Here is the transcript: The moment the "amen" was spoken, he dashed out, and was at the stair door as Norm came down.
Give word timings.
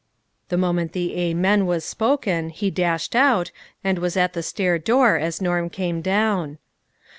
The 0.49 0.57
moment 0.57 0.93
the 0.93 1.15
"amen" 1.15 1.67
was 1.67 1.85
spoken, 1.85 2.49
he 2.49 2.71
dashed 2.71 3.15
out, 3.15 3.51
and 3.83 3.99
was 3.99 4.17
at 4.17 4.33
the 4.33 4.41
stair 4.41 4.79
door 4.79 5.17
as 5.19 5.43
Norm 5.43 5.69
came 5.69 6.01
down. 6.01 6.57